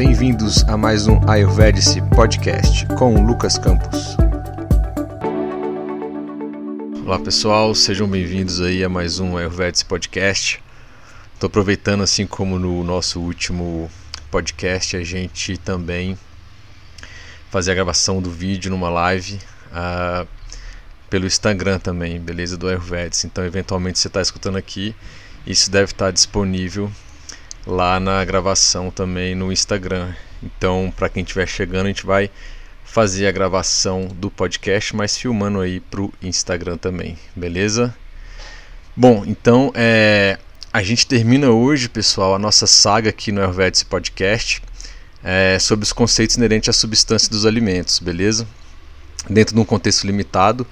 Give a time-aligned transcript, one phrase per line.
[0.00, 4.16] bem-vindos a mais um Ayurvedic Podcast com Lucas Campos.
[7.04, 10.64] Olá pessoal, sejam bem-vindos aí a mais um Ayurvedic Podcast.
[11.34, 13.90] Estou aproveitando assim como no nosso último
[14.30, 16.18] podcast a gente também
[17.50, 19.38] fazer a gravação do vídeo numa live
[19.70, 20.26] uh,
[21.10, 22.56] pelo Instagram também, beleza?
[22.56, 23.26] Do Ayurvedic.
[23.26, 24.96] Então, eventualmente você está escutando aqui,
[25.46, 26.90] isso deve estar tá disponível
[27.66, 30.12] lá na gravação também no Instagram.
[30.42, 32.30] Então, para quem estiver chegando, a gente vai
[32.84, 37.94] fazer a gravação do podcast, mas filmando aí pro Instagram também, beleza?
[38.96, 40.38] Bom, então é,
[40.72, 44.60] a gente termina hoje, pessoal, a nossa saga aqui no Ayurvedic Podcast
[45.22, 48.46] é, sobre os conceitos inerentes à substância dos alimentos, beleza?
[49.28, 50.66] Dentro de um contexto limitado,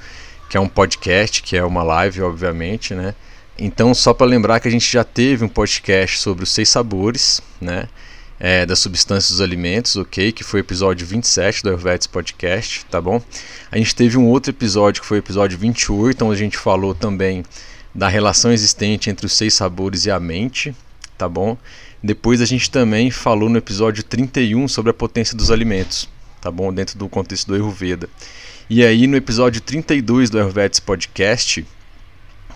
[0.48, 3.15] que é um podcast, que é uma live, obviamente, né?
[3.59, 7.41] Então, só para lembrar que a gente já teve um podcast sobre os seis sabores,
[7.61, 7.89] né?
[8.39, 10.30] É, das substâncias dos alimentos, ok?
[10.30, 13.21] Que foi o episódio 27 do Ayurvedics Podcast, tá bom?
[13.69, 16.95] A gente teve um outro episódio que foi o episódio 28, onde a gente falou
[16.95, 17.45] também
[17.93, 20.73] da relação existente entre os seis sabores e a mente,
[21.16, 21.59] tá bom?
[22.01, 26.09] Depois a gente também falou no episódio 31 sobre a potência dos alimentos,
[26.41, 26.73] tá bom?
[26.73, 28.09] Dentro do contexto do Ayurveda.
[28.71, 31.66] E aí no episódio 32 do Ayurvedics Podcast,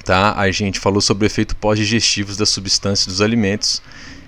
[0.05, 0.35] tá?
[0.37, 3.83] A gente falou sobre o efeito pós-digestivos das substâncias dos alimentos,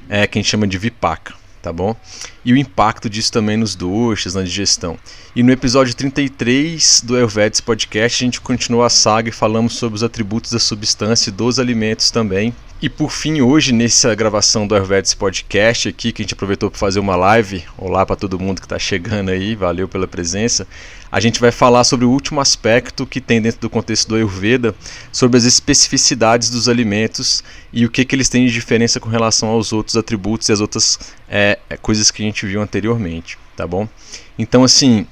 [0.09, 1.97] é, que a gente chama de vipaka, tá bom?
[2.45, 4.99] E o impacto disso também nos doces, na digestão.
[5.35, 9.97] E no episódio 33 do Ayurvedics Podcast, a gente continuou a saga e falamos sobre
[9.97, 12.55] os atributos da substância e dos alimentos também.
[12.85, 16.79] E por fim, hoje, nessa gravação do Ayurvedics Podcast aqui, que a gente aproveitou para
[16.79, 20.67] fazer uma live, olá para todo mundo que está chegando aí, valeu pela presença
[21.15, 24.75] a gente vai falar sobre o último aspecto que tem dentro do contexto do Ayurveda,
[25.13, 29.49] sobre as especificidades dos alimentos e o que, que eles têm de diferença com relação
[29.49, 30.99] aos outros atributos e as outras
[31.29, 33.89] é, é coisas que a gente viu anteriormente, tá bom?
[34.37, 35.07] Então, assim,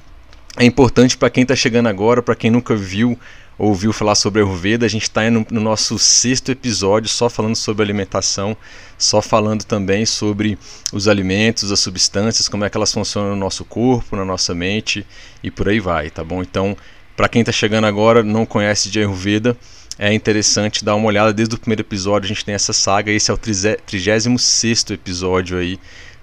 [0.59, 3.17] é importante para quem está chegando agora, para quem nunca viu
[3.58, 7.83] ouviu falar sobre Ayurveda, a gente está no, no nosso sexto episódio só falando sobre
[7.83, 8.57] alimentação,
[8.98, 10.58] só falando também sobre
[10.92, 15.07] os alimentos, as substâncias, como é que elas funcionam no nosso corpo, na nossa mente
[15.42, 16.42] e por aí vai, tá bom?
[16.42, 16.77] Então,
[17.17, 19.57] para quem está chegando agora, não conhece de Ayurveda,
[19.98, 23.30] é interessante dar uma olhada desde o primeiro episódio, a gente tem essa saga, esse
[23.30, 25.79] é o 36 episódio aí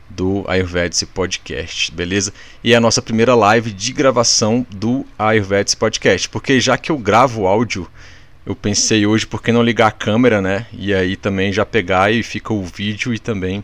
[0.10, 2.34] do Ayurvedic Podcast, beleza?
[2.64, 6.98] E é a nossa primeira live de gravação do Ayurvedic Podcast, porque já que eu
[6.98, 7.88] gravo áudio,
[8.46, 10.66] eu pensei hoje por que não ligar a câmera, né?
[10.74, 13.64] E aí também já pegar e fica o vídeo e também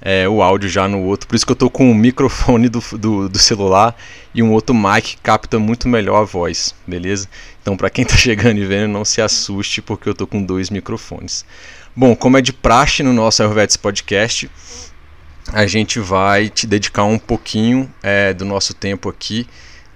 [0.00, 1.28] é, o áudio já no outro.
[1.28, 3.96] Por isso que eu tô com o microfone do, do, do celular
[4.34, 7.28] e um outro mic que capta muito melhor a voz, beleza?
[7.62, 10.68] Então para quem tá chegando e vendo, não se assuste porque eu tô com dois
[10.68, 11.44] microfones.
[11.96, 14.50] Bom, como é de praxe no nosso Ayurvedic Podcast,
[15.52, 19.46] a gente vai te dedicar um pouquinho é, do nosso tempo aqui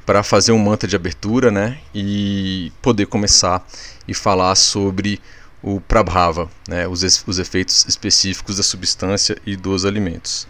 [0.04, 1.78] para fazer um mantra de abertura, né?
[1.94, 3.66] E poder começar
[4.06, 5.20] e falar sobre
[5.62, 6.86] o Prabhava, né?
[6.88, 10.46] Os, os efeitos específicos da substância e dos alimentos.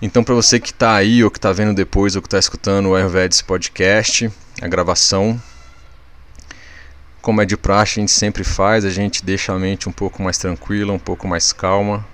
[0.00, 2.90] Então, para você que está aí, ou que está vendo depois, ou que está escutando
[2.90, 4.30] o Ayurvedic Podcast,
[4.62, 5.40] a gravação,
[7.20, 10.22] como é de praxe, a gente sempre faz, a gente deixa a mente um pouco
[10.22, 12.06] mais tranquila, um pouco mais calma,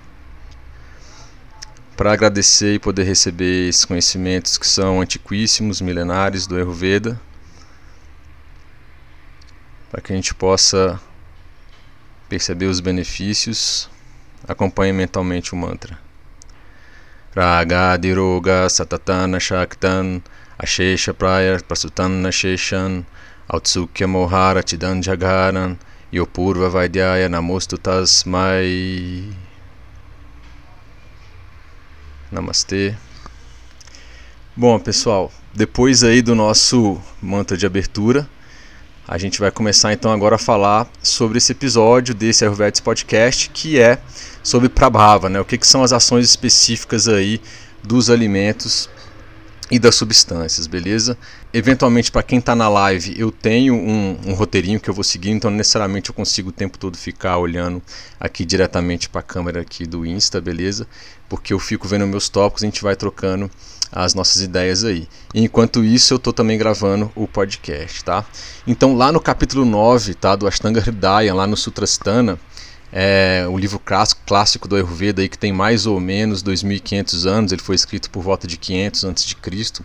[1.95, 7.19] para agradecer e poder receber esses conhecimentos que são antiquíssimos, milenares do Ayurveda,
[9.89, 10.99] para que a gente possa
[12.27, 13.89] perceber os benefícios,
[14.47, 15.97] acompanhe mentalmente o mantra.
[17.35, 20.21] Raga Diroga Satatana Shaktan
[20.57, 23.05] Ashesha Praya Prasutana Sheshan
[23.47, 25.77] Autsukya Mohara Tidan Jagaran
[26.13, 29.35] Yopurva Vaidyaya Namostu Tasmai
[32.35, 32.93] Namastê.
[34.55, 38.27] Bom, pessoal, depois aí do nosso mantra de abertura,
[39.07, 43.79] a gente vai começar então agora a falar sobre esse episódio desse Ayurvedic Podcast, que
[43.79, 43.99] é
[44.43, 45.39] sobre Prabhava, né?
[45.39, 47.39] O que, que são as ações específicas aí
[47.81, 48.89] dos alimentos
[49.69, 51.17] e das substâncias, beleza?
[51.51, 55.31] Eventualmente, para quem está na live, eu tenho um, um, roteirinho que eu vou seguir,
[55.31, 57.81] então necessariamente eu consigo o tempo todo ficar olhando
[58.19, 60.87] aqui diretamente para a câmera aqui do Insta, beleza?
[61.27, 63.49] Porque eu fico vendo meus tópicos a gente vai trocando
[63.91, 65.07] as nossas ideias aí.
[65.33, 68.25] E enquanto isso, eu estou também gravando o podcast, tá?
[68.67, 72.37] Então, lá no capítulo 9, tá, do Ashtanga Hridaya, lá no Sutrastana,
[72.97, 77.51] é o livro clássico, clássico do Ayurveda aí, que tem mais ou menos 2.500 anos,
[77.51, 79.83] ele foi escrito por volta de 500 a.C.,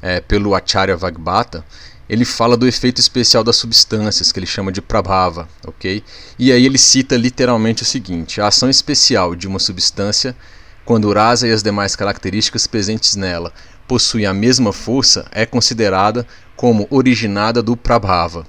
[0.00, 1.62] é, pelo Acharya Vagbata,
[2.08, 6.02] ele fala do efeito especial das substâncias, que ele chama de Prabhava, ok?
[6.38, 10.34] E aí ele cita literalmente o seguinte, a ação especial de uma substância
[10.82, 13.52] quando rasa e as demais características presentes nela
[13.86, 16.26] possuem a mesma força, é considerada
[16.56, 18.46] como originada do Prabhava.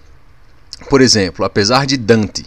[0.90, 2.46] Por exemplo, apesar de Dante,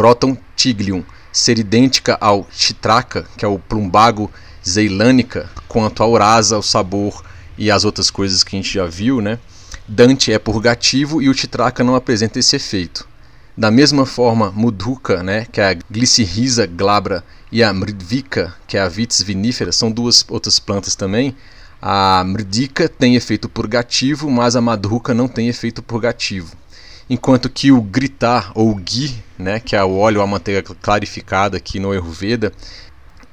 [0.00, 4.30] Croton Tiglium, ser idêntica ao Chitraka, que é o plumbago
[4.66, 7.22] zeilânica, quanto ao rasa, o sabor
[7.58, 9.38] e as outras coisas que a gente já viu, né?
[9.86, 13.06] Dante é purgativo e o Chitraka não apresenta esse efeito.
[13.54, 18.80] Da mesma forma, Mudhuka, né, que é a Glycyrrhiza glabra, e a Mridvika, que é
[18.80, 21.36] a Vitis vinífera, são duas outras plantas também.
[21.82, 26.56] A Mridika tem efeito purgativo, mas a Madhuka não tem efeito purgativo.
[27.10, 31.80] Enquanto que o gritar ou ghee, né, que é o óleo a manteiga clarificada aqui
[31.80, 32.52] no Ayurveda,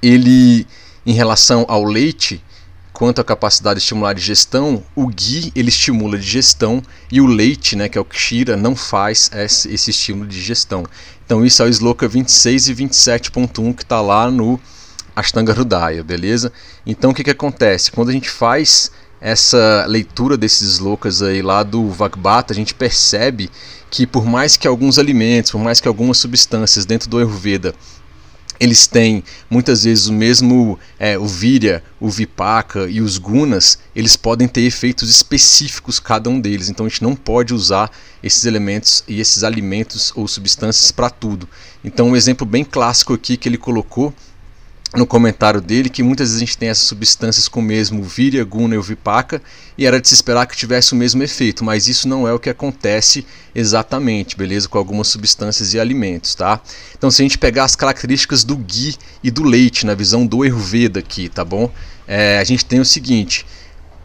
[0.02, 0.66] ele
[1.06, 2.44] em relação ao leite,
[2.92, 6.82] quanto à capacidade de estimular a digestão, o ghee ele estimula a digestão
[7.12, 10.84] e o leite, né, que é o kshira, não faz esse, esse estímulo de digestão.
[11.24, 14.60] Então isso é o sloka 26 e 27.1 que está lá no
[15.16, 16.52] Ashtanga Hridaya, beleza?
[16.84, 17.92] Então o que, que acontece?
[17.92, 23.50] Quando a gente faz essa leitura desses slokas aí lá do Vagbata, a gente percebe
[23.90, 27.74] que por mais que alguns alimentos, por mais que algumas substâncias dentro do Ayurveda
[28.60, 34.16] eles têm muitas vezes o mesmo é, o virya, o vipaka e os gunas, eles
[34.16, 36.70] podem ter efeitos específicos cada um deles.
[36.70, 37.92] Então a gente não pode usar
[38.22, 41.48] esses elementos e esses alimentos ou substâncias para tudo.
[41.84, 44.14] Então um exemplo bem clássico aqui que ele colocou
[44.98, 48.44] no comentário dele que muitas vezes a gente tem essas substâncias com o mesmo Virya,
[48.44, 49.42] Guna e o Vipaka
[49.78, 52.40] e era de se esperar que tivesse o mesmo efeito, mas isso não é o
[52.40, 54.68] que acontece exatamente, beleza?
[54.68, 56.60] Com algumas substâncias e alimentos, tá?
[56.98, 60.42] Então se a gente pegar as características do ghee e do leite na visão do
[60.42, 61.72] Ayurveda aqui, tá bom?
[62.08, 63.46] É, a gente tem o seguinte,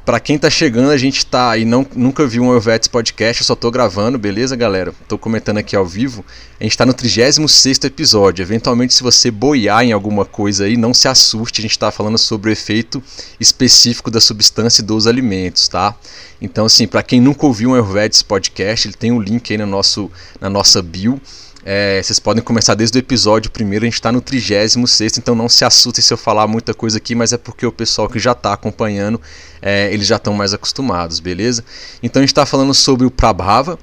[0.04, 3.46] para quem tá chegando, a gente tá e não nunca viu um Ayurvedics podcast, eu
[3.46, 4.92] só tô gravando, beleza, galera?
[5.06, 6.24] Tô comentando aqui ao vivo.
[6.58, 8.42] A gente tá no 36º episódio.
[8.42, 12.18] Eventualmente, se você boiar em alguma coisa aí, não se assuste, a gente tá falando
[12.18, 13.02] sobre o efeito
[13.38, 15.94] específico da substância e dos alimentos, tá?
[16.40, 19.66] Então, assim, para quem nunca ouviu um Ayurvedics podcast, ele tem um link aí no
[19.66, 20.10] nosso,
[20.40, 21.20] na nossa bio.
[21.64, 25.48] É, vocês podem começar desde o episódio primeiro, a gente está no 36, então não
[25.48, 28.32] se assustem se eu falar muita coisa aqui, mas é porque o pessoal que já
[28.32, 29.20] está acompanhando,
[29.60, 31.64] é, eles já estão mais acostumados, beleza?
[32.02, 33.78] Então a gente está falando sobre o Prabhava,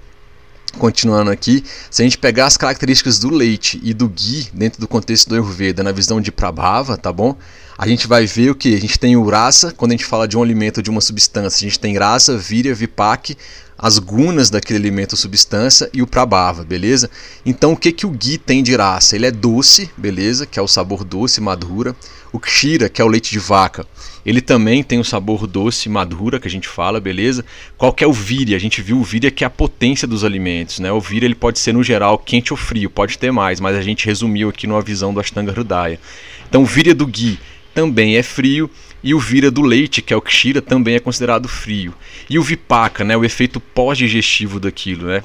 [0.78, 4.88] Continuando aqui, se a gente pegar as características do leite e do ghee dentro do
[4.88, 7.36] contexto do Ayurveda na visão de Prabhava, tá bom?
[7.76, 8.76] A gente vai ver o que?
[8.76, 11.66] A gente tem o rasa, quando a gente fala de um alimento, de uma substância,
[11.66, 13.36] a gente tem rasa, virya, vipak,
[13.82, 17.10] as gunas daquele alimento ou substância e o prabhava, beleza?
[17.46, 19.16] Então o que, que o ghee tem de raça?
[19.16, 20.46] Ele é doce, beleza?
[20.46, 21.96] Que é o sabor doce, madura.
[22.34, 23.88] O kshira, que é o leite de vaca,
[24.26, 27.44] ele também tem o sabor doce, madura, que a gente fala, beleza?
[27.78, 28.58] Qual que é o virya?
[28.58, 30.92] A gente viu o virya que é a potência dos alimentos, né?
[30.92, 33.82] O virya ele pode ser no geral quente ou frio, pode ter mais, mas a
[33.82, 36.00] gente resumiu aqui numa visão do Ashtanga Hridaya.
[36.48, 37.40] Então o virya do ghee
[37.74, 38.70] também é frio
[39.04, 41.94] e o vira do leite, que é o kshira, também é considerado frio.
[42.30, 45.24] E o vipaka, né, o efeito pós-digestivo daquilo, né?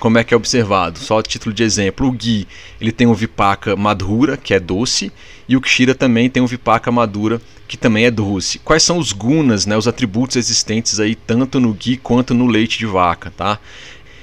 [0.00, 0.98] Como é que é observado?
[0.98, 2.46] Só a título de exemplo, o ghee,
[2.80, 5.12] ele tem o vipaka madura, que é doce,
[5.48, 8.58] e o kshira também tem o vipaka madura, que também é doce.
[8.58, 12.78] Quais são os gunas, né, os atributos existentes aí tanto no ghee quanto no leite
[12.78, 13.58] de vaca, tá?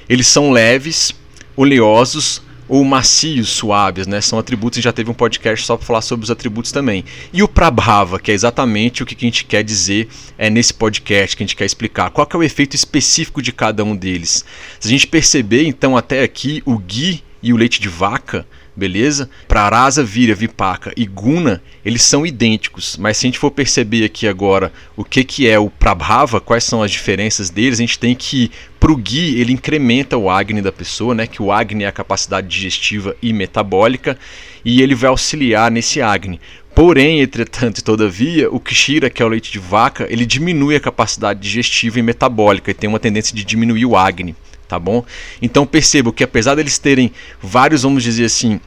[0.07, 1.13] Eles são leves,
[1.55, 2.41] oleosos,
[2.71, 4.21] ou macios, suaves, né?
[4.21, 7.03] São atributos, gente já teve um podcast só para falar sobre os atributos também.
[7.33, 10.07] E o Prabhava, que é exatamente o que a gente quer dizer
[10.37, 12.11] é, nesse podcast, que a gente quer explicar.
[12.11, 14.45] Qual que é o efeito específico de cada um deles?
[14.79, 19.29] Se a gente perceber, então, até aqui, o Gui e o leite de vaca, beleza?
[19.47, 24.05] Para Arasa, Vira, Vipaka e Guna, eles são idênticos, mas se a gente for perceber
[24.05, 27.99] aqui agora o que, que é o Prabhava, quais são as diferenças deles, a gente
[27.99, 31.27] tem que para o Gui ele incrementa o Agni da pessoa, né?
[31.27, 34.17] Que o Agni é a capacidade digestiva e metabólica
[34.65, 36.41] e ele vai auxiliar nesse Agni.
[36.73, 40.79] Porém, entretanto e todavia, o Kshira, que é o leite de vaca, ele diminui a
[40.79, 44.35] capacidade digestiva e metabólica e tem uma tendência de diminuir o Agni
[44.71, 45.03] tá bom?
[45.41, 47.11] Então percebo que apesar deles terem
[47.41, 48.57] vários, vamos dizer assim,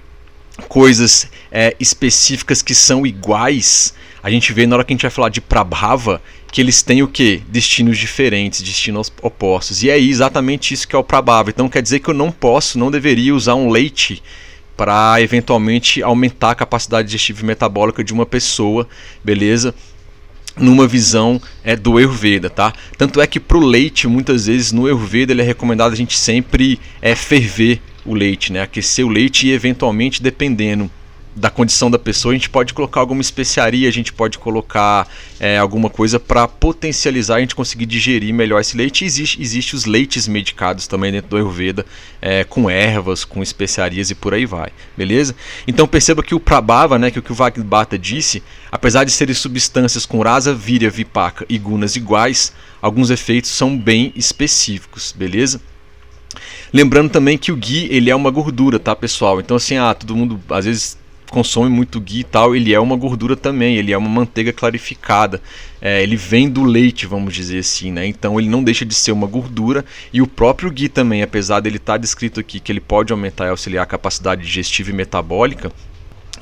[0.68, 5.10] coisas é, específicas que são iguais, a gente vê na hora que a gente vai
[5.10, 6.20] falar de Prabhava
[6.52, 7.42] que eles têm o que?
[7.48, 9.82] Destinos diferentes, destinos opostos.
[9.82, 11.48] E é exatamente isso que é o Prabhava.
[11.48, 14.22] Então quer dizer que eu não posso, não deveria usar um leite
[14.76, 18.86] para eventualmente aumentar a capacidade digestiva e metabólica de uma pessoa,
[19.24, 19.74] beleza?
[20.56, 22.72] Numa visão é, do Ayurveda, tá?
[22.96, 26.16] Tanto é que para o leite, muitas vezes no Ayurveda ele é recomendado a gente
[26.16, 28.62] sempre é, ferver o leite, né?
[28.62, 30.90] Aquecer o leite e eventualmente, dependendo
[31.36, 35.08] da condição da pessoa, a gente pode colocar alguma especiaria, a gente pode colocar
[35.40, 39.04] é, alguma coisa para potencializar a gente conseguir digerir melhor esse leite.
[39.04, 41.84] Existe, existe os leites medicados também dentro do Ayurveda,
[42.22, 45.34] é, com ervas, com especiarias e por aí vai, beleza?
[45.66, 49.34] Então perceba que o Prabhava, né, que o que o Vagbata disse, apesar de serem
[49.34, 55.60] substâncias com rasa, virya, vipaka e gunas iguais, alguns efeitos são bem específicos, beleza?
[56.72, 59.40] Lembrando também que o ghee ele é uma gordura, tá, pessoal?
[59.40, 61.03] Então assim, ah, todo mundo às vezes
[61.34, 65.42] consome muito ghee e tal, ele é uma gordura também, ele é uma manteiga clarificada.
[65.82, 68.06] É, ele vem do leite, vamos dizer assim, né?
[68.06, 71.78] Então ele não deixa de ser uma gordura e o próprio ghee também, apesar dele
[71.78, 75.72] estar tá descrito aqui que ele pode aumentar e auxiliar a capacidade digestiva e metabólica,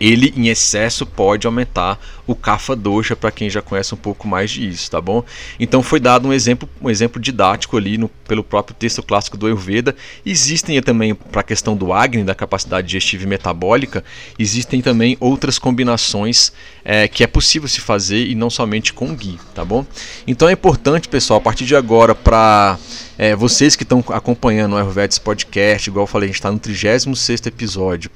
[0.02, 4.50] ele em excesso pode aumentar o kapha dosha para quem já conhece um pouco mais
[4.50, 5.22] disso, tá bom?
[5.60, 9.46] Então foi dado um exemplo, um exemplo didático ali no, pelo próprio texto clássico do
[9.46, 9.94] Ayurveda.
[10.26, 14.02] Existem também para a questão do Agni, da capacidade digestiva e metabólica,
[14.36, 16.52] existem também outras combinações
[16.84, 19.86] é, que é possível se fazer e não somente com ghee, tá bom?
[20.26, 22.76] Então é importante, pessoal, a partir de agora para
[23.16, 26.58] é, vocês que estão acompanhando o Ayurveda Podcast, igual eu falei, a gente está no
[26.58, 28.10] 36 episódio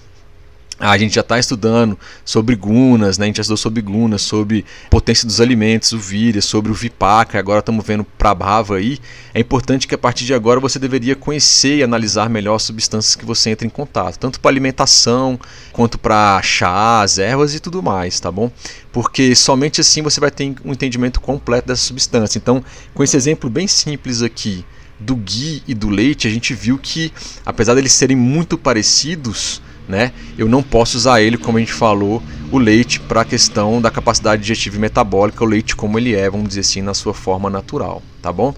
[0.78, 3.24] a gente já está estudando sobre gunas, né?
[3.24, 7.38] a gente já estudou sobre gunas, sobre potência dos alimentos, o vírus, sobre o vipaka,
[7.38, 8.98] agora estamos vendo prabhava aí.
[9.32, 13.16] É importante que a partir de agora você deveria conhecer e analisar melhor as substâncias
[13.16, 15.40] que você entra em contato, tanto para alimentação,
[15.72, 18.50] quanto para chás, ervas e tudo mais, tá bom?
[18.92, 22.38] Porque somente assim você vai ter um entendimento completo dessa substância.
[22.38, 24.64] Então, com esse exemplo bem simples aqui
[24.98, 27.12] do ghee e do leite, a gente viu que,
[27.44, 30.12] apesar deles serem muito parecidos, né?
[30.36, 33.90] Eu não posso usar ele, como a gente falou, o leite para a questão da
[33.90, 37.50] capacidade digestiva e metabólica, o leite como ele é, vamos dizer assim, na sua forma
[37.50, 38.54] natural, tá bom?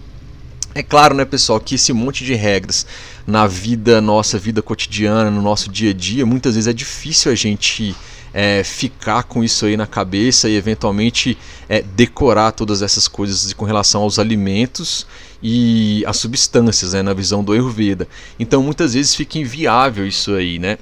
[0.74, 2.86] É claro, né, pessoal, que esse monte de regras
[3.26, 7.34] na vida nossa, vida cotidiana, no nosso dia a dia, muitas vezes é difícil a
[7.34, 7.96] gente
[8.32, 11.36] é, ficar com isso aí na cabeça e eventualmente
[11.68, 15.06] é, decorar todas essas coisas com relação aos alimentos
[15.42, 18.06] e as substâncias, né, na visão do Ayurveda.
[18.38, 20.78] Então muitas vezes fica inviável isso aí, né?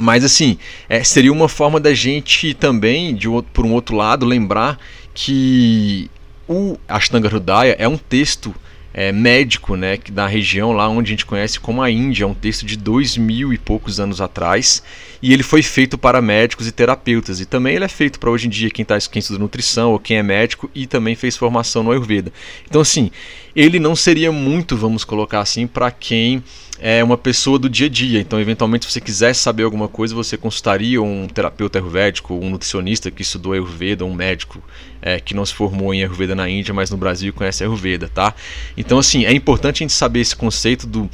[0.00, 0.56] Mas assim,
[0.88, 4.78] é, seria uma forma da gente também, de por um outro lado, lembrar
[5.12, 6.10] que
[6.48, 8.54] o Ashtanga Hridaya é um texto
[8.94, 12.32] é, médico, né, da região lá onde a gente conhece como a Índia, é um
[12.32, 14.82] texto de dois mil e poucos anos atrás,
[15.20, 18.46] e ele foi feito para médicos e terapeutas, e também ele é feito para hoje
[18.46, 21.82] em dia quem, tá, quem estuda nutrição ou quem é médico e também fez formação
[21.82, 22.32] no Ayurveda.
[22.66, 23.10] Então assim,
[23.54, 26.42] ele não seria muito, vamos colocar assim, para quem
[26.80, 28.20] é uma pessoa do dia a dia.
[28.20, 33.10] Então, eventualmente, se você quisesse saber alguma coisa, você consultaria um terapeuta ayurvédico, um nutricionista
[33.10, 34.62] que estudou Ayurveda, um médico
[35.02, 38.34] é, que não se formou em Ayurveda na Índia, mas no Brasil conhece Ayurveda, tá?
[38.76, 41.08] Então, assim, é importante a gente saber esse conceito do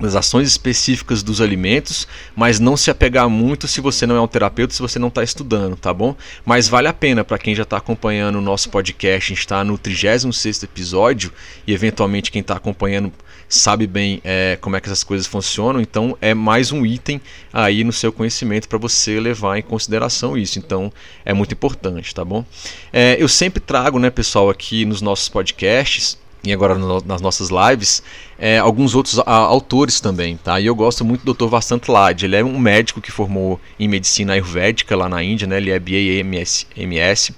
[0.00, 4.26] das ações específicas dos alimentos, mas não se apegar muito se você não é um
[4.26, 6.16] terapeuta, se você não está estudando, tá bom?
[6.44, 9.62] Mas vale a pena para quem já está acompanhando o nosso podcast, a gente está
[9.62, 11.32] no 36 episódio
[11.66, 13.12] e eventualmente quem está acompanhando
[13.54, 17.20] sabe bem é, como é que essas coisas funcionam, então é mais um item
[17.52, 20.58] aí no seu conhecimento para você levar em consideração isso.
[20.58, 20.92] Então
[21.24, 22.44] é muito importante, tá bom?
[22.92, 27.50] É, eu sempre trago, né, pessoal, aqui nos nossos podcasts e agora no, nas nossas
[27.50, 28.02] lives,
[28.38, 30.58] é, alguns outros a, autores também, tá?
[30.58, 31.46] E eu gosto muito do Dr.
[31.46, 32.24] Vasant Lad.
[32.24, 35.58] Ele é um médico que formou em medicina ayurvédica lá na Índia, né?
[35.58, 36.66] Ele é BA-MS.
[36.76, 37.32] MS.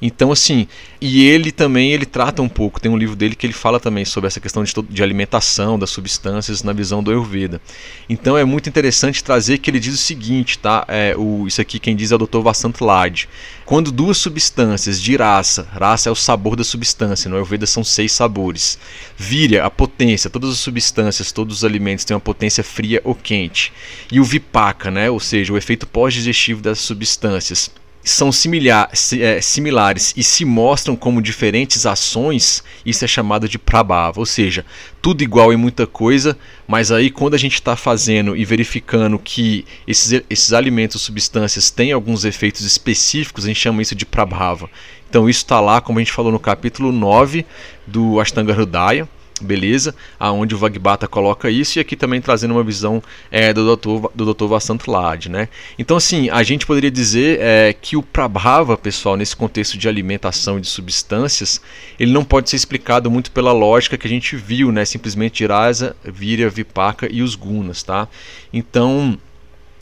[0.00, 0.68] Então, assim,
[1.00, 4.04] e ele também ele trata um pouco, tem um livro dele que ele fala também
[4.04, 7.60] sobre essa questão de, de alimentação, das substâncias na visão do Ayurveda.
[8.08, 10.84] Então é muito interessante trazer que ele diz o seguinte, tá?
[10.88, 12.40] É, o, isso aqui quem diz é o Dr.
[12.40, 13.28] Vasant Lad.
[13.64, 18.12] Quando duas substâncias de raça, raça é o sabor da substância, no Ayurveda são seis
[18.12, 18.78] sabores.
[19.16, 23.72] Vira a potência, todas as substâncias, todos os alimentos têm uma potência fria ou quente.
[24.10, 25.10] E o vipaka, né?
[25.10, 27.70] ou seja, o efeito pós-digestivo das substâncias
[28.10, 34.26] são é, similares e se mostram como diferentes ações, isso é chamado de prabhava, ou
[34.26, 34.64] seja,
[35.02, 36.36] tudo igual em muita coisa,
[36.66, 41.92] mas aí quando a gente está fazendo e verificando que esses, esses alimentos, substâncias têm
[41.92, 44.70] alguns efeitos específicos, a gente chama isso de prabhava.
[45.08, 47.44] Então isso está lá, como a gente falou no capítulo 9
[47.86, 49.08] do Ashtanga Hridaya,
[49.44, 49.94] beleza?
[50.18, 54.08] Aonde o Vagbata coloca isso e aqui também trazendo uma visão é, do Dr.
[54.14, 54.46] do Dr.
[54.46, 55.48] Vasant Lad, né?
[55.78, 60.58] Então assim, a gente poderia dizer é, que o Prabhava, pessoal, nesse contexto de alimentação
[60.58, 61.60] e de substâncias,
[61.98, 64.84] ele não pode ser explicado muito pela lógica que a gente viu, né?
[64.84, 68.08] Simplesmente Rasa, Virya, Vipaka e os Gunas, tá?
[68.52, 69.18] Então,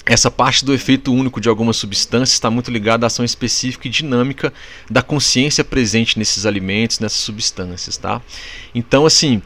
[0.06, 3.90] essa parte do efeito único de algumas substâncias está muito ligada à ação específica e
[3.90, 4.52] dinâmica
[4.88, 8.22] da consciência presente nesses alimentos, nessas substâncias, tá?
[8.72, 9.42] Então, assim,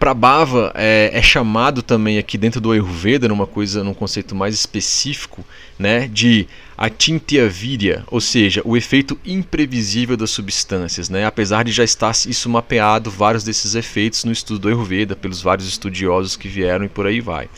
[0.00, 5.44] Prabhava é, é, chamado também aqui dentro do Ayurveda, numa coisa, num conceito mais específico,
[5.78, 12.12] né, de atintyavirya, ou seja, o efeito imprevisível das substâncias, né, apesar de já estar
[12.26, 16.88] isso mapeado vários desses efeitos no estudo do Ayurveda pelos vários estudiosos que vieram e
[16.88, 17.50] por aí vai.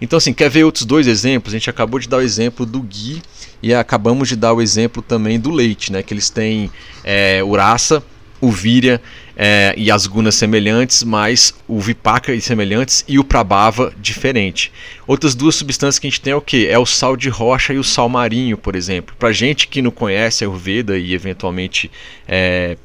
[0.00, 1.52] Então assim, quer ver outros dois exemplos?
[1.52, 3.20] A gente acabou de dar o exemplo do ghee
[3.60, 6.70] e acabamos de dar o exemplo também do leite, né, que eles têm
[7.02, 8.00] é, urasa
[8.40, 9.00] o Virya
[9.40, 14.72] é, e as gunas semelhantes, mas o Vipaka e semelhantes e o Prabhava diferente.
[15.06, 16.66] Outras duas substâncias que a gente tem é o que?
[16.66, 19.14] É o sal de rocha e o sal marinho, por exemplo.
[19.16, 21.88] Para gente que não conhece a Ayurveda e eventualmente
[22.26, 22.76] é,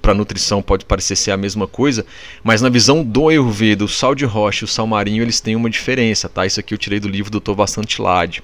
[0.00, 2.04] para nutrição pode parecer ser a mesma coisa,
[2.42, 5.54] mas na visão do Ayurveda, o sal de rocha e o sal marinho eles têm
[5.54, 6.46] uma diferença, tá?
[6.46, 7.52] Isso aqui eu tirei do livro do Dr.
[7.52, 8.42] Vasantilade.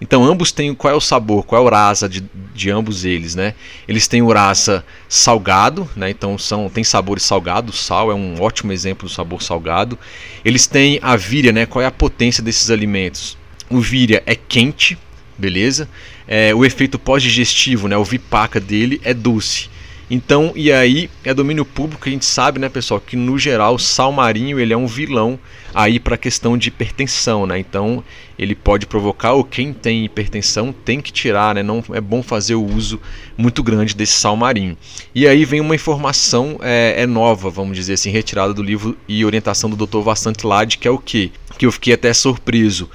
[0.00, 2.24] Então ambos têm qual é o sabor, qual é o rasa de,
[2.54, 3.54] de ambos eles, né?
[3.86, 6.10] Eles têm o rasa salgado, né?
[6.10, 9.98] Então são tem sabores salgados, sal é um ótimo exemplo do sabor salgado.
[10.44, 11.66] Eles têm a víria, né?
[11.66, 13.36] Qual é a potência desses alimentos?
[13.70, 14.98] O víria é quente,
[15.36, 15.88] beleza?
[16.26, 17.96] É, o efeito pós-digestivo, né?
[17.96, 19.70] O vipaca dele é doce.
[20.10, 23.78] Então, e aí é domínio público, a gente sabe, né, pessoal, que no geral o
[23.78, 25.38] sal marinho ele é um vilão
[25.74, 27.58] aí para a questão de hipertensão, né?
[27.58, 28.02] Então,
[28.38, 31.62] ele pode provocar ou quem tem hipertensão tem que tirar, né?
[31.62, 32.98] Não é bom fazer o uso
[33.36, 34.78] muito grande desse sal marinho.
[35.14, 39.24] E aí vem uma informação é, é nova, vamos dizer assim, retirada do livro e
[39.24, 40.00] orientação do Dr.
[40.00, 41.32] Vassant Lade, que é o que?
[41.58, 42.88] Que eu fiquei até surpreso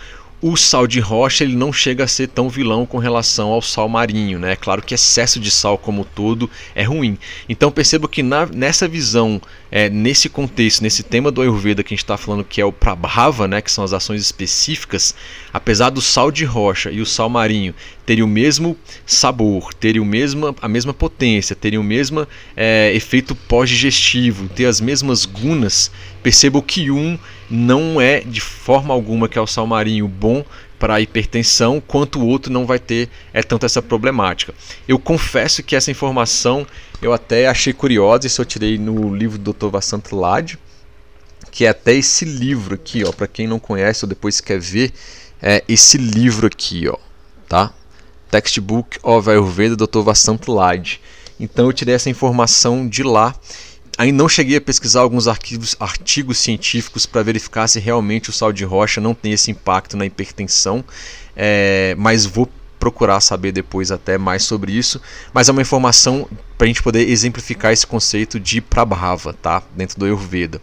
[0.44, 3.88] o sal de rocha ele não chega a ser tão vilão com relação ao sal
[3.88, 4.58] marinho, né?
[4.58, 7.18] Claro que excesso de sal como todo é ruim.
[7.48, 9.42] Então perceba que na, nessa visão,
[9.75, 12.72] é, nesse contexto, nesse tema do Ayurveda que a gente está falando que é o
[12.72, 13.60] Prabhava, né?
[13.60, 15.15] Que são as ações específicas,
[15.51, 17.74] apesar do sal de rocha e o sal marinho
[18.06, 23.34] terem o mesmo sabor, terem o mesmo, a mesma potência, terem o mesmo é, efeito
[23.34, 25.89] pós-digestivo, ter as mesmas gunas,
[26.22, 27.18] perceba que um
[27.50, 30.46] não é de forma alguma que é o sal marinho bom
[30.84, 34.54] para a hipertensão, quanto o outro não vai ter é tanto essa problemática.
[34.86, 36.68] Eu confesso que essa informação
[37.02, 39.68] eu até achei curiosa, isso eu tirei no livro do Dr.
[39.68, 40.60] Vassant Lade,
[41.50, 44.92] que é até esse livro aqui, ó, para quem não conhece ou depois quer ver,
[45.42, 46.98] é esse livro aqui, ó,
[47.48, 47.72] tá?
[48.30, 50.02] Textbook of Ayurveda Dr.
[50.02, 51.00] Vasant Lade.
[51.40, 53.34] Então eu tirei essa informação de lá.
[53.98, 58.51] Ainda não cheguei a pesquisar alguns arquivos, artigos científicos para verificar se realmente o sal
[58.51, 60.84] de rocha não tem esse impacto na hipertensão,
[61.36, 62.50] é, mas vou
[62.84, 65.00] procurar saber depois até mais sobre isso,
[65.34, 66.27] mas é uma informação
[66.58, 69.64] para a gente poder exemplificar esse conceito de Prabhava, tá?
[69.74, 70.62] Dentro do Ayurveda.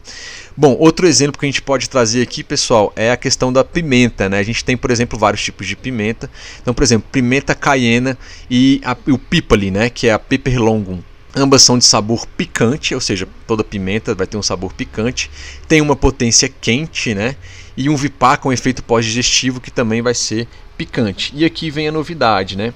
[0.54, 4.28] Bom, outro exemplo que a gente pode trazer aqui, pessoal, é a questão da pimenta,
[4.28, 4.38] né?
[4.38, 6.30] A gente tem, por exemplo, vários tipos de pimenta.
[6.60, 8.18] Então, por exemplo, pimenta cayena
[8.50, 9.88] e a, o pipali, né?
[9.88, 11.00] Que é a Piper longum.
[11.34, 15.30] Ambas são de sabor picante, ou seja, toda pimenta vai ter um sabor picante.
[15.68, 17.36] Tem uma potência quente, né?
[17.76, 21.32] E um vipá com efeito pós-digestivo que também vai ser picante.
[21.34, 22.74] E aqui vem a novidade, né?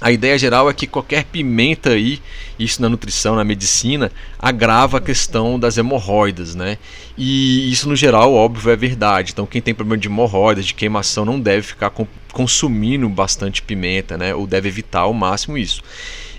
[0.00, 2.20] A ideia geral é que qualquer pimenta aí,
[2.58, 6.78] isso na nutrição, na medicina, agrava a questão das hemorroidas, né?
[7.18, 9.32] E isso no geral, óbvio, é verdade.
[9.32, 11.92] Então quem tem problema de hemorroidas, de queimação, não deve ficar
[12.32, 14.34] consumindo bastante pimenta, né?
[14.34, 15.82] Ou deve evitar ao máximo isso.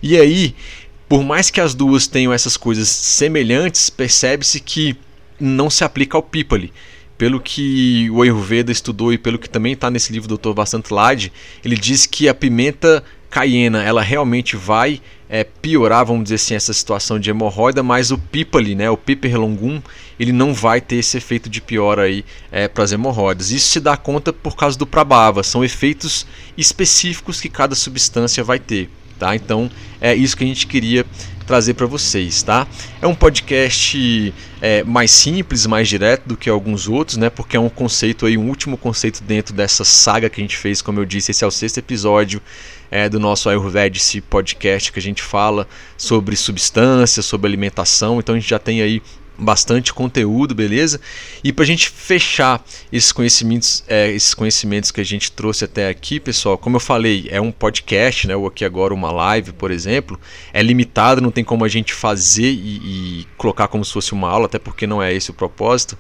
[0.02, 0.56] E aí,
[1.12, 4.96] por mais que as duas tenham essas coisas semelhantes, percebe-se que
[5.38, 6.72] não se aplica ao pípali
[7.18, 10.54] pelo que o Ayurveda estudou e pelo que também está nesse livro do Dr.
[10.54, 11.34] Vasant Lade,
[11.66, 16.72] ele diz que a pimenta cayena ela realmente vai é, piorar, vamos dizer assim, essa
[16.72, 19.82] situação de hemorroida, mas o pipali, né, o piper longum,
[20.18, 23.52] ele não vai ter esse efeito de piora aí é, para as hemorroidas.
[23.52, 26.26] Isso se dá conta por causa do prabhava, são efeitos
[26.58, 28.90] específicos que cada substância vai ter.
[29.22, 29.36] Tá?
[29.36, 29.70] Então
[30.02, 31.06] é isso que a gente queria
[31.46, 32.66] trazer para vocês, tá?
[33.00, 37.30] É um podcast é, mais simples, mais direto do que alguns outros, né?
[37.30, 40.82] Porque é um conceito aí, um último conceito dentro dessa saga que a gente fez,
[40.82, 42.42] como eu disse, esse é o sexto episódio
[42.90, 48.18] é, do nosso Ayurvedic podcast que a gente fala sobre substâncias, sobre alimentação.
[48.18, 49.04] Então a gente já tem aí
[49.38, 51.00] bastante conteúdo, beleza?
[51.44, 55.90] E para a gente fechar esses conhecimentos, é, esses conhecimentos que a gente trouxe até
[55.90, 58.36] aqui, pessoal, como eu falei, é um podcast, né?
[58.36, 60.20] Ou aqui agora uma live, por exemplo,
[60.54, 64.30] é limitado, não tem como a gente fazer e, e colocar como se fosse uma
[64.30, 65.98] aula, até porque não é esse o propósito.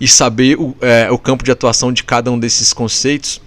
[0.00, 3.42] E saber o, é, o campo de atuação de cada um desses conceitos.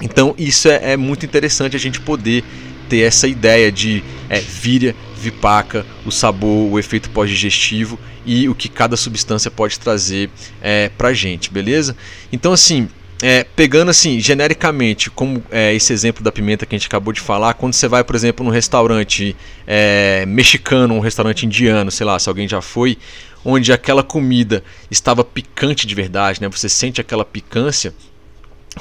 [0.00, 2.44] Então isso é, é muito interessante a gente poder
[2.88, 8.68] ter essa ideia de é, víria, vipaca, o sabor, o efeito pós-digestivo e o que
[8.68, 11.96] cada substância pode trazer é, para gente, beleza?
[12.32, 12.88] Então assim,
[13.22, 17.20] é, pegando assim genericamente, como é, esse exemplo da pimenta que a gente acabou de
[17.20, 19.34] falar, quando você vai, por exemplo, num restaurante
[19.66, 22.98] é, mexicano, um restaurante indiano, sei lá, se alguém já foi,
[23.44, 26.48] onde aquela comida estava picante de verdade, né?
[26.48, 27.94] Você sente aquela picância.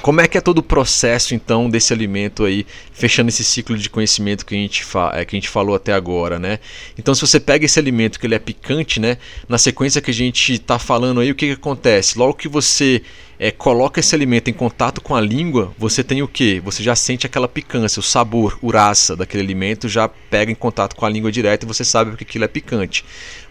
[0.02, 3.90] Como é que é todo o processo então desse alimento aí, fechando esse ciclo de
[3.90, 6.60] conhecimento que a gente, é, que a gente falou até agora, né?
[6.98, 9.18] Então, se você pega esse alimento que ele é picante, né?
[9.48, 12.18] Na sequência que a gente está falando aí, o que, que acontece?
[12.18, 13.04] Logo que você
[13.40, 16.60] é, coloca esse alimento em contato com a língua, você tem o que?
[16.62, 21.06] Você já sente aquela picância, o sabor, uraça daquele alimento já pega em contato com
[21.06, 23.04] a língua direto e você sabe que aquilo é picante.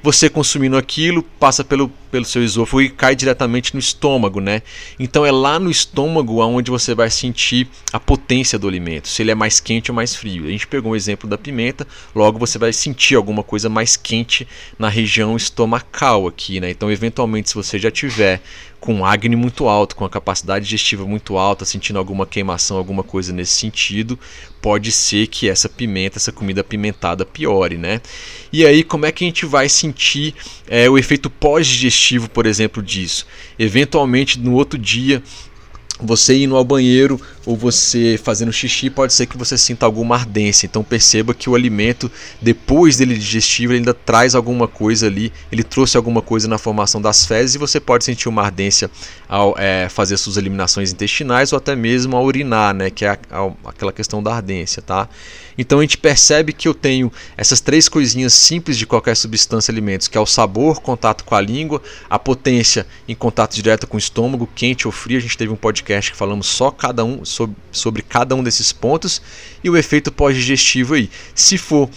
[0.02, 4.60] Você consumindo aquilo, passa pelo, pelo seu esôfago e cai diretamente no estômago, né?
[4.98, 9.30] Então é lá no estômago onde você vai sentir a potência do alimento, se ele
[9.30, 10.46] é mais quente ou mais frio.
[10.46, 14.46] A gente pegou um exemplo da pimenta, logo você vai sentir alguma coisa mais quente
[14.76, 16.70] na região estomacal aqui, né?
[16.70, 18.42] Então, eventualmente, se você já tiver
[18.80, 23.32] com acne muito alto, com a capacidade digestiva muito alta, sentindo alguma queimação, alguma coisa
[23.32, 24.18] nesse sentido,
[24.62, 28.00] pode ser que essa pimenta, essa comida apimentada piore, né?
[28.52, 30.34] E aí, como é que a gente vai sentir
[30.68, 33.26] é, o efeito pós-digestivo, por exemplo, disso?
[33.58, 35.20] Eventualmente, no outro dia,
[36.02, 40.66] você indo ao banheiro ou você fazendo xixi, pode ser que você sinta alguma ardência.
[40.66, 42.10] Então perceba que o alimento,
[42.40, 47.00] depois dele digestivo, ele ainda traz alguma coisa ali, ele trouxe alguma coisa na formação
[47.00, 48.90] das fezes e você pode sentir uma ardência
[49.28, 53.18] ao é, fazer suas eliminações intestinais ou até mesmo ao urinar, né, que é a,
[53.30, 55.08] a, aquela questão da ardência, tá?
[55.56, 60.08] Então a gente percebe que eu tenho essas três coisinhas simples de qualquer substância alimentos,
[60.08, 63.98] que é o sabor, contato com a língua, a potência em contato direto com o
[63.98, 65.18] estômago, quente ou frio.
[65.18, 68.72] A gente teve um podcast que falamos só cada um sobre, sobre cada um desses
[68.72, 69.20] pontos
[69.62, 71.10] e o efeito pós-digestivo aí.
[71.34, 71.90] Se for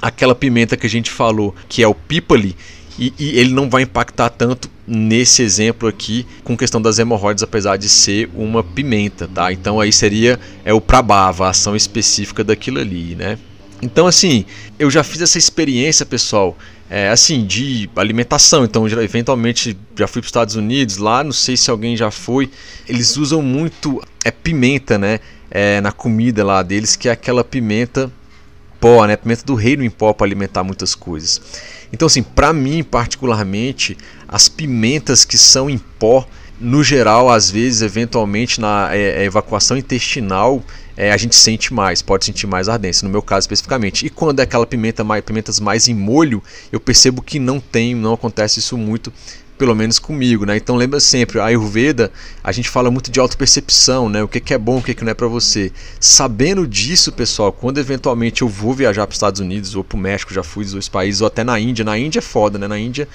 [0.00, 2.56] aquela pimenta que a gente falou, que é o pipali,
[2.98, 7.76] e, e, ele não vai impactar tanto nesse exemplo aqui com questão das hemorroidas, apesar
[7.76, 9.52] de ser uma pimenta, tá?
[9.52, 13.38] Então aí seria é o prabava, a ação específica daquilo ali, né?
[13.82, 14.46] Então assim,
[14.78, 16.56] eu já fiz essa experiência, pessoal,
[16.88, 18.64] é, assim, de alimentação.
[18.64, 22.50] Então, eventualmente já fui para os Estados Unidos, lá não sei se alguém já foi.
[22.88, 25.20] Eles usam muito é pimenta, né?
[25.50, 28.10] É, na comida lá deles, que é aquela pimenta
[28.80, 29.16] pó, né?
[29.16, 31.40] Pimenta do reino em pó para alimentar muitas coisas.
[31.92, 33.96] Então, assim, para mim particularmente,
[34.28, 36.26] as pimentas que são em pó,
[36.60, 40.62] no geral, às vezes, eventualmente na é, é evacuação intestinal,
[40.96, 44.06] é, a gente sente mais, pode sentir mais ardência, no meu caso especificamente.
[44.06, 47.94] E quando é aquela pimenta mais, pimentas mais em molho, eu percebo que não tem,
[47.94, 49.12] não acontece isso muito
[49.56, 50.56] pelo menos comigo, né?
[50.56, 52.12] Então lembra sempre, a Ayurveda,
[52.44, 54.22] a gente fala muito de autopercepção, né?
[54.22, 55.72] O que, que é bom, o que, que não é para você.
[55.98, 60.00] Sabendo disso, pessoal, quando eventualmente eu vou viajar para os Estados Unidos ou para o
[60.00, 62.68] México, já fui dos dois países, ou até na Índia, na Índia é foda, né?
[62.68, 63.08] Na Índia,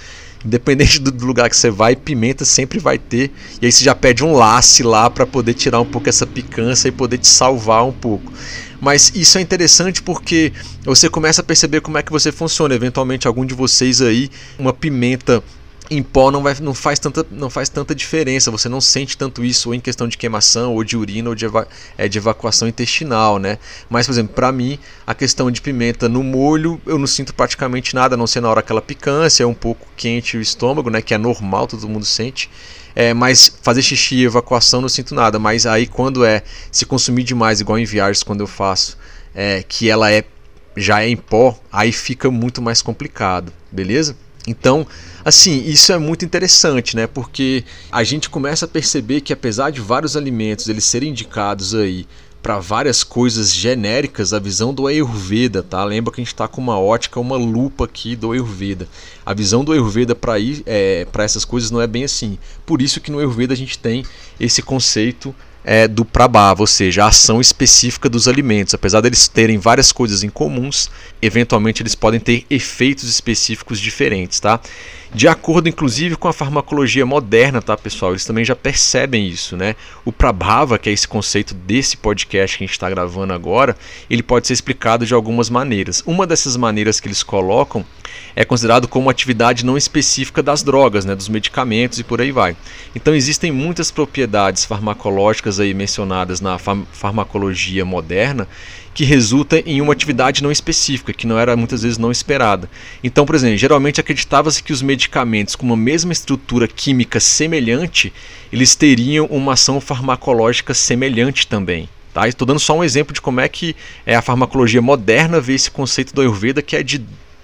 [0.45, 3.31] independente do lugar que você vai, pimenta sempre vai ter.
[3.61, 6.87] E aí você já pede um lace lá para poder tirar um pouco essa picância
[6.87, 8.31] e poder te salvar um pouco.
[8.79, 10.51] Mas isso é interessante porque
[10.83, 12.73] você começa a perceber como é que você funciona.
[12.73, 15.43] Eventualmente, algum de vocês aí, uma pimenta
[15.91, 19.43] em pó não, vai, não, faz tanta, não faz tanta diferença, você não sente tanto
[19.43, 22.65] isso ou em questão de queimação, ou de urina, ou de, eva, é, de evacuação
[22.65, 23.59] intestinal, né?
[23.89, 27.93] Mas, por exemplo, para mim, a questão de pimenta no molho, eu não sinto praticamente
[27.93, 31.01] nada, a não ser na hora aquela picância, é um pouco quente o estômago, né?
[31.01, 32.49] Que é normal, todo mundo sente.
[32.95, 37.23] É, mas fazer xixi e evacuação não sinto nada, mas aí quando é se consumir
[37.23, 38.97] demais, igual em viagens quando eu faço,
[39.35, 40.23] é, que ela é
[40.75, 44.15] já é em pó, aí fica muito mais complicado, beleza?
[44.47, 44.87] Então,
[45.23, 47.07] assim, isso é muito interessante, né?
[47.07, 52.07] Porque a gente começa a perceber que apesar de vários alimentos eles serem indicados aí
[52.41, 55.83] para várias coisas genéricas, a visão do Ayurveda, tá?
[55.83, 58.87] Lembra que a gente está com uma ótica, uma lupa aqui do Ayurveda.
[59.23, 62.39] A visão do Ayurveda para é, essas coisas não é bem assim.
[62.65, 64.03] Por isso que no Ayurveda a gente tem
[64.39, 68.73] esse conceito é, do Prabhava, ou seja, a ação específica dos alimentos.
[68.73, 70.89] Apesar deles terem várias coisas em comuns,
[71.21, 74.59] eventualmente eles podem ter efeitos específicos diferentes, tá?
[75.13, 78.13] De acordo, inclusive, com a farmacologia moderna, tá, pessoal?
[78.13, 79.75] Eles também já percebem isso, né?
[80.05, 83.75] O Prabhava, que é esse conceito desse podcast que a gente está gravando agora,
[84.09, 86.01] ele pode ser explicado de algumas maneiras.
[86.05, 87.85] Uma dessas maneiras que eles colocam
[88.35, 92.55] é considerado como atividade não específica das drogas, né, dos medicamentos e por aí vai.
[92.95, 98.47] Então existem muitas propriedades farmacológicas aí mencionadas na farmacologia moderna
[98.93, 102.69] que resulta em uma atividade não específica, que não era muitas vezes não esperada.
[103.03, 108.11] Então, por exemplo, geralmente acreditava-se que os medicamentos com uma mesma estrutura química semelhante,
[108.51, 111.87] eles teriam uma ação farmacológica semelhante também.
[112.13, 112.27] Tá?
[112.27, 113.75] Estou dando só um exemplo de como é que
[114.05, 117.01] é a farmacologia moderna vê esse conceito do Ayurveda, que é de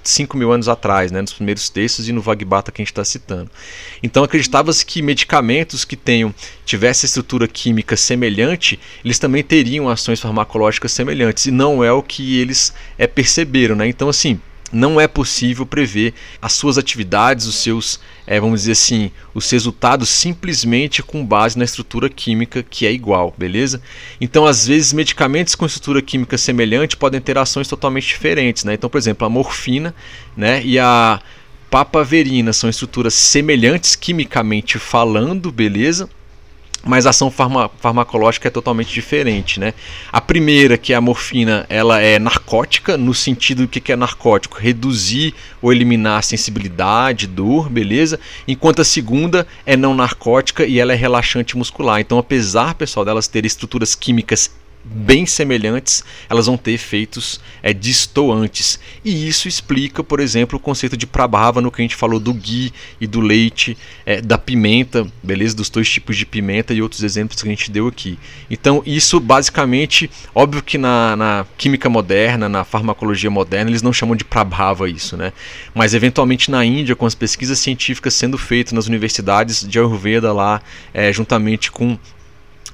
[0.09, 3.03] 5 mil anos atrás, né, nos primeiros textos e no Vagbata que a gente está
[3.03, 3.49] citando.
[4.01, 6.33] Então acreditava-se que medicamentos que tenham
[6.65, 12.39] tivesse estrutura química semelhante, eles também teriam ações farmacológicas semelhantes, e não é o que
[12.39, 13.75] eles é, perceberam.
[13.75, 13.87] Né?
[13.87, 14.39] Então, assim,
[14.71, 20.09] não é possível prever as suas atividades, os seus, é, vamos dizer assim, os resultados
[20.09, 23.81] simplesmente com base na estrutura química que é igual, beleza?
[24.19, 28.73] Então, às vezes, medicamentos com estrutura química semelhante podem ter ações totalmente diferentes, né?
[28.73, 29.93] Então, por exemplo, a morfina,
[30.35, 31.21] né, e a
[31.69, 36.09] papaverina são estruturas semelhantes quimicamente falando, beleza?
[36.83, 39.73] Mas a ação farma farmacológica é totalmente diferente, né?
[40.11, 44.57] A primeira, que é a morfina, ela é narcótica, no sentido do que é narcótico,
[44.57, 48.19] reduzir ou eliminar a sensibilidade, dor, beleza?
[48.47, 51.99] Enquanto a segunda é não narcótica e ela é relaxante muscular.
[51.99, 54.51] Então, apesar, pessoal, delas terem estruturas químicas
[54.89, 58.79] bem semelhantes, elas vão ter efeitos é, distoantes.
[59.03, 62.33] E isso explica, por exemplo, o conceito de prabhava no que a gente falou do
[62.33, 65.55] ghee e do leite, é, da pimenta, beleza?
[65.55, 68.17] Dos dois tipos de pimenta e outros exemplos que a gente deu aqui.
[68.49, 74.15] Então, isso basicamente, óbvio que na, na química moderna, na farmacologia moderna, eles não chamam
[74.15, 75.33] de prabhava isso, né?
[75.73, 80.61] Mas eventualmente na Índia, com as pesquisas científicas sendo feitas nas universidades de Ayurveda lá,
[80.93, 81.97] é, juntamente com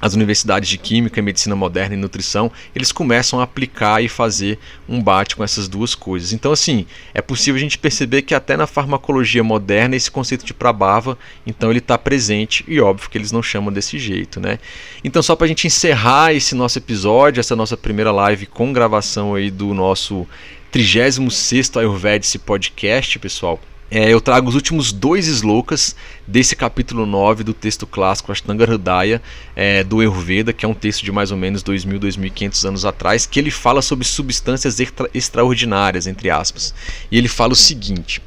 [0.04, 5.02] as universidades de Química, Medicina Moderna e Nutrição, eles começam a aplicar e fazer um
[5.02, 6.34] bate com essas duas coisas.
[6.34, 10.54] Então, assim, é possível a gente perceber que até na farmacologia moderna esse conceito de
[10.54, 14.60] prabhava, então ele está presente e óbvio que eles não chamam desse jeito, né?
[15.06, 19.36] Então, só para a gente encerrar esse nosso episódio, essa nossa primeira live com gravação
[19.36, 20.28] aí do nosso
[20.74, 23.58] 36º Ayurvedic Podcast, pessoal,
[23.95, 29.21] é, eu trago os últimos dois slokas desse capítulo 9 do texto clássico Ashtanga Hridaya
[29.56, 33.27] é, do Ayurveda, que é um texto de mais ou menos 2.000, 2.500 anos atrás,
[33.27, 36.73] que ele fala sobre substâncias extra, extraordinárias, entre aspas.
[37.12, 38.19] E ele fala o seguinte...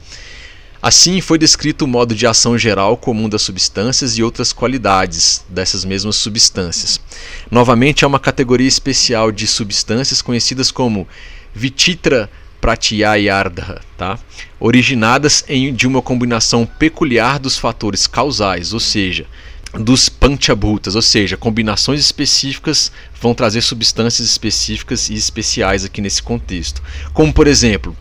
[0.81, 5.85] Assim, foi descrito o modo de ação geral comum das substâncias e outras qualidades dessas
[5.85, 7.01] mesmas substâncias.
[7.51, 11.09] Novamente, há uma categoria especial de substâncias conhecidas como
[11.53, 12.31] Vititra
[12.67, 14.19] Pratyayardha, tá?
[14.59, 19.25] originadas em, de uma combinação peculiar dos fatores causais, ou seja,
[19.73, 26.83] dos panchabhutas, ou seja, combinações específicas vão trazer substâncias específicas e especiais aqui nesse contexto.
[27.15, 27.97] Como por exemplo,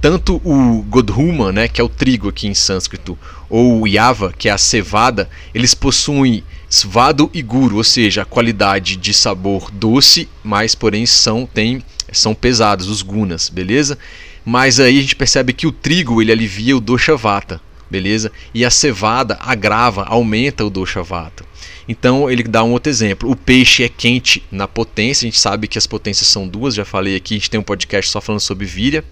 [0.00, 3.18] tanto o Godhuma, né, que é o trigo aqui em sânscrito,
[3.50, 8.24] ou o Yava, que é a cevada, eles possuem svado e guru, ou seja, a
[8.24, 13.98] qualidade de sabor doce, mas porém são têm são pesados, os gunas, beleza?
[14.44, 18.30] Mas aí a gente percebe que o trigo ele alivia o dosha vata, beleza?
[18.54, 21.44] E a cevada agrava, aumenta o dosha vata.
[21.88, 23.30] Então ele dá um outro exemplo.
[23.30, 26.84] O peixe é quente na potência, a gente sabe que as potências são duas, já
[26.84, 29.04] falei aqui, a gente tem um podcast só falando sobre víria.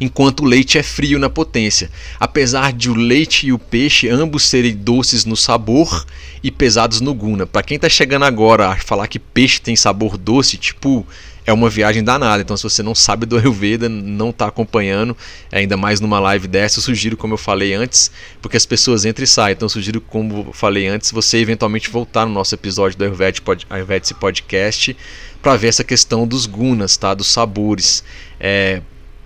[0.00, 1.90] Enquanto o leite é frio na potência.
[2.18, 6.04] Apesar de o leite e o peixe ambos serem doces no sabor
[6.42, 7.46] e pesados no guna.
[7.46, 11.06] Para quem está chegando agora a falar que peixe tem sabor doce, tipo
[11.50, 12.42] é uma viagem danada.
[12.42, 15.16] Então, se você não sabe do Ayurveda, não está acompanhando,
[15.50, 18.10] ainda mais numa live dessa, eu sugiro, como eu falei antes,
[18.40, 19.52] porque as pessoas entram e saem.
[19.52, 24.14] Então, eu sugiro, como eu falei antes, você eventualmente voltar no nosso episódio do Ayurvedic
[24.14, 24.96] Podcast
[25.42, 27.14] para ver essa questão dos gunas, tá?
[27.14, 28.04] dos sabores.
[28.38, 28.80] É,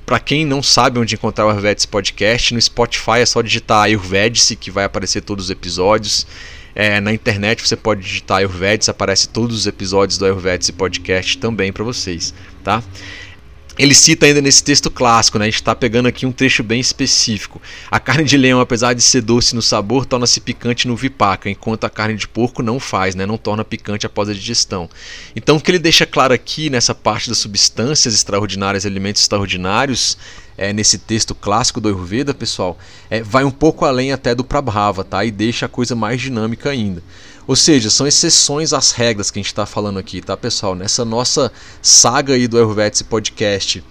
[0.06, 4.56] para quem não sabe onde encontrar o Ayurvedic Podcast, no Spotify é só digitar Ayurvedic
[4.56, 6.26] que vai aparecer todos os episódios.
[6.74, 11.72] É, na internet você pode digitar Ayurvedics, aparece todos os episódios do Ayurvedics podcast também
[11.72, 12.82] para vocês, tá?
[13.76, 15.46] Ele cita ainda nesse texto clássico, né?
[15.46, 17.60] a gente está pegando aqui um trecho bem específico.
[17.90, 21.82] A carne de leão, apesar de ser doce no sabor, torna-se picante no vipaka, enquanto
[21.82, 23.26] a carne de porco não faz, né?
[23.26, 24.88] não torna picante após a digestão.
[25.34, 30.16] Então, o que ele deixa claro aqui nessa parte das substâncias extraordinárias, alimentos extraordinários,
[30.56, 32.78] é, nesse texto clássico do Ayurveda, pessoal,
[33.10, 35.24] é, vai um pouco além até do Prabhava, tá?
[35.24, 37.02] E deixa a coisa mais dinâmica ainda.
[37.46, 40.74] Ou seja, são exceções às regras que a gente está falando aqui, tá, pessoal?
[40.74, 43.84] Nessa nossa saga aí do Ayurveda podcast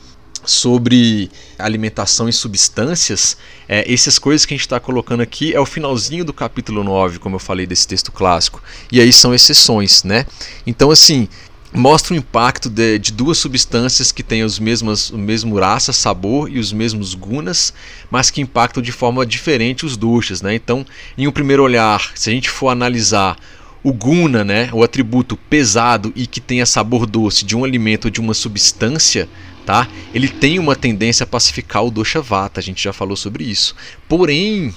[0.45, 5.65] sobre alimentação e substâncias, é, essas coisas que a gente está colocando aqui é o
[5.65, 8.61] finalzinho do capítulo 9, como eu falei desse texto clássico.
[8.91, 10.25] E aí são exceções, né?
[10.65, 11.29] Então, assim,
[11.73, 16.49] mostra o impacto de, de, duas substâncias que têm os mesmos, o mesmo raça, sabor
[16.49, 17.73] e os mesmos gunas,
[18.11, 20.41] mas que impactam de forma diferente os doshas.
[20.41, 20.53] Né?
[20.53, 20.85] Então,
[21.17, 23.37] em um primeiro olhar, se a gente for analisar
[23.83, 28.11] o guna, né, o atributo pesado e que tenha sabor doce de um alimento ou
[28.11, 29.27] de uma substância,
[29.65, 29.89] tá?
[30.13, 33.75] ele tem uma tendência a pacificar o dosha vata, a gente já falou sobre isso.
[34.07, 34.73] Porém,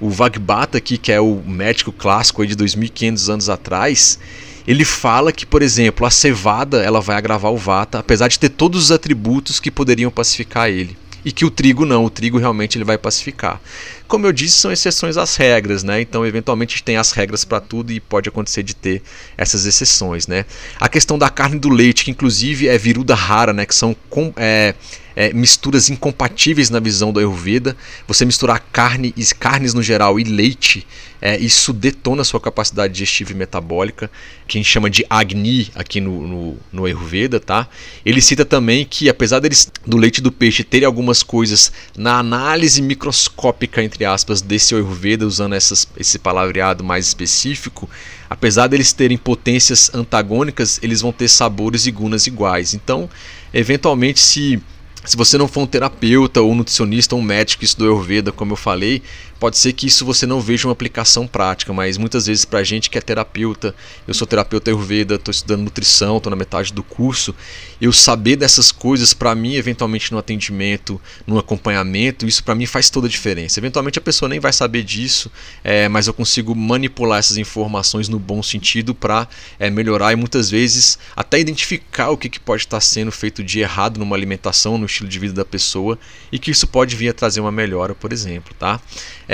[0.00, 4.18] o Vagbata aqui, que é o médico clássico de 2500 anos atrás,
[4.66, 8.48] ele fala que, por exemplo, a cevada ela vai agravar o vata, apesar de ter
[8.48, 10.96] todos os atributos que poderiam pacificar ele.
[11.24, 13.60] E que o trigo não, o trigo realmente ele vai pacificar.
[14.08, 16.00] Como eu disse, são exceções às regras, né?
[16.00, 19.02] Então, eventualmente, a gente tem as regras para tudo e pode acontecer de ter
[19.38, 20.44] essas exceções, né?
[20.80, 23.64] A questão da carne do leite, que inclusive é viruda rara, né?
[23.64, 23.96] Que são
[24.36, 24.74] é,
[25.14, 27.76] é, misturas incompatíveis na visão do Ayurveda.
[28.06, 30.86] Você misturar carne e carnes no geral e leite,
[31.20, 34.10] é, isso detona a sua capacidade digestiva e metabólica,
[34.46, 37.68] que a gente chama de Agni aqui no, no, no Ayurveda, tá?
[38.04, 42.82] Ele cita também que apesar deles, do leite do peixe terem algumas coisas na análise
[42.82, 47.88] microscópica, entre aspas, desse Ayurveda, usando essas, esse palavreado mais específico,
[48.28, 52.74] apesar deles terem potências antagônicas, eles vão ter sabores e gunas iguais.
[52.74, 53.08] Então,
[53.54, 54.60] eventualmente, se
[55.04, 58.52] se você não for um terapeuta ou nutricionista ou um médico isso do Ayurveda, como
[58.52, 59.02] eu falei,
[59.42, 62.62] pode ser que isso você não veja uma aplicação prática, mas muitas vezes para a
[62.62, 63.74] gente que é terapeuta,
[64.06, 67.34] eu sou terapeuta Ayurveda, estou estudando nutrição, estou na metade do curso,
[67.80, 72.88] eu saber dessas coisas para mim, eventualmente no atendimento, no acompanhamento, isso para mim faz
[72.88, 73.58] toda a diferença.
[73.58, 75.28] Eventualmente a pessoa nem vai saber disso,
[75.64, 79.26] é, mas eu consigo manipular essas informações no bom sentido para
[79.58, 83.58] é, melhorar e muitas vezes até identificar o que, que pode estar sendo feito de
[83.58, 85.98] errado numa alimentação, no estilo de vida da pessoa
[86.30, 88.80] e que isso pode vir a trazer uma melhora, por exemplo, tá?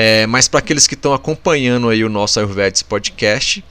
[0.01, 3.65] É, mas para aqueles que estão acompanhando aí o nosso Ayurvedic Podcast,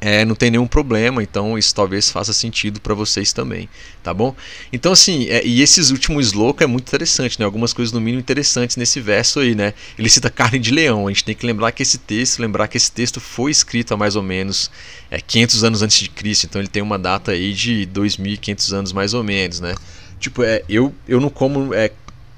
[0.00, 3.68] é, não tem nenhum problema, então isso talvez faça sentido para vocês também,
[4.02, 4.34] tá bom?
[4.72, 7.44] Então assim, é, e esses últimos sloka é muito interessante, né?
[7.44, 9.74] Algumas coisas no mínimo interessantes nesse verso aí, né?
[9.98, 12.78] Ele cita carne de leão, a gente tem que lembrar que esse texto, lembrar que
[12.78, 14.70] esse texto foi escrito há mais ou menos
[15.10, 18.92] é, 500 anos antes de Cristo, então ele tem uma data aí de 2.500 anos
[18.94, 19.74] mais ou menos, né?
[20.18, 21.92] Tipo, é, eu, eu não como é,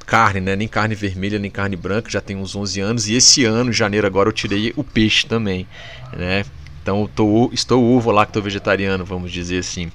[0.07, 0.55] carne, né?
[0.55, 3.09] Nem carne vermelha, nem carne branca, já tem uns 11 anos.
[3.09, 5.67] E esse ano, janeiro agora, eu tirei o peixe também,
[6.17, 6.45] né?
[6.81, 9.91] Então tô, estou ovo lacto vegetariano, vamos dizer assim.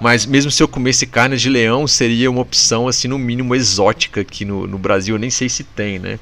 [0.00, 4.22] Mas mesmo se eu comesse carne de leão, seria uma opção, assim, no mínimo exótica
[4.22, 5.16] aqui no, no Brasil.
[5.16, 6.18] Eu nem sei se tem, né?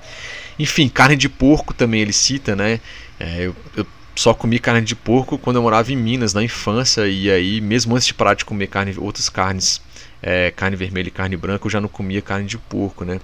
[0.59, 2.81] Enfim, carne de porco também ele cita, né?
[3.21, 3.87] É, eu, eu
[4.19, 7.07] só comi carne de porco quando eu morava em Minas, na infância.
[7.07, 9.81] E aí, mesmo antes de parar de comer carne, outras carnes
[10.21, 13.21] é, carne vermelha e carne branca, eu já não comia carne de porco, né?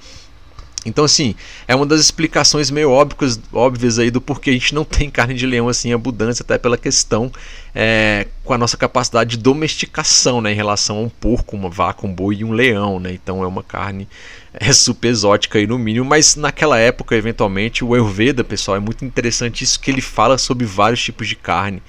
[0.85, 1.35] Então, assim,
[1.66, 5.35] é uma das explicações meio óbvias, óbvias aí do porquê a gente não tem carne
[5.35, 7.33] de leão assim em abundância, até pela questão
[7.75, 12.07] é, com a nossa capacidade de domesticação né, em relação a um porco, uma vaca,
[12.07, 13.01] um boi e um leão.
[13.01, 13.12] Né?
[13.12, 14.09] Então, é uma carne
[14.53, 19.05] é, super exótica aí no mínimo, mas naquela época, eventualmente, o Ayurveda, pessoal, é muito
[19.05, 21.83] interessante isso que ele fala sobre vários tipos de carne.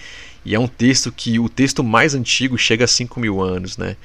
[0.46, 3.98] E é um texto que o texto mais antigo chega a 5 mil anos, né?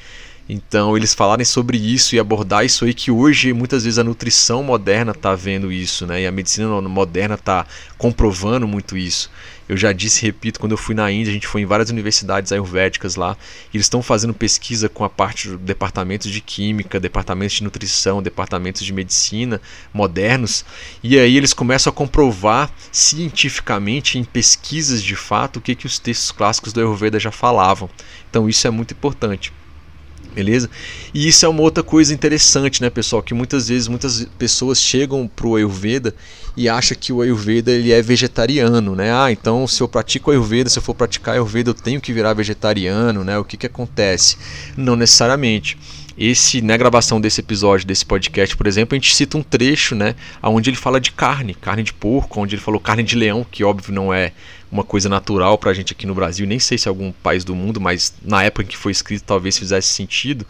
[0.52, 4.64] Então, eles falarem sobre isso e abordar isso aí, que hoje muitas vezes a nutrição
[4.64, 6.22] moderna está vendo isso, né?
[6.22, 7.64] E a medicina moderna está
[7.96, 9.30] comprovando muito isso.
[9.68, 12.50] Eu já disse, repito, quando eu fui na Índia, a gente foi em várias universidades
[12.50, 13.36] ayurvédicas lá,
[13.72, 18.20] e eles estão fazendo pesquisa com a parte do departamentos de química, departamentos de nutrição,
[18.20, 19.60] departamentos de medicina
[19.94, 20.64] modernos,
[21.00, 26.00] e aí eles começam a comprovar cientificamente, em pesquisas de fato, o que, que os
[26.00, 27.88] textos clássicos do Ayurveda já falavam.
[28.28, 29.52] Então, isso é muito importante.
[30.34, 30.70] Beleza?
[31.12, 33.22] E isso é uma outra coisa interessante, né, pessoal?
[33.22, 36.14] Que muitas vezes muitas pessoas chegam pro Ayurveda
[36.56, 39.12] e acham que o Ayurveda ele é vegetariano, né?
[39.12, 42.32] Ah, então se eu pratico Ayurveda, se eu for praticar Ayurveda, eu tenho que virar
[42.34, 43.38] vegetariano, né?
[43.38, 44.36] O que que acontece?
[44.76, 45.76] Não necessariamente.
[46.20, 50.14] Esse, na gravação desse episódio, desse podcast, por exemplo, a gente cita um trecho, né,
[50.42, 53.64] onde ele fala de carne, carne de porco, onde ele falou carne de leão, que
[53.64, 54.32] óbvio não é
[54.70, 57.42] uma coisa natural para a gente aqui no Brasil, nem sei se é algum país
[57.42, 60.46] do mundo, mas na época em que foi escrito talvez fizesse sentido.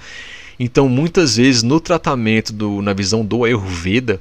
[0.59, 4.20] Então, muitas vezes no tratamento, do, na visão do Ayurveda,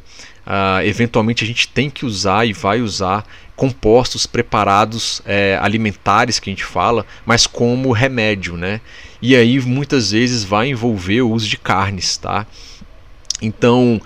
[0.49, 6.49] uh, eventualmente a gente tem que usar e vai usar compostos preparados é, alimentares que
[6.49, 8.79] a gente fala, mas como remédio, né?
[9.21, 12.47] E aí muitas vezes vai envolver o uso de carnes, tá?
[13.41, 14.01] Então,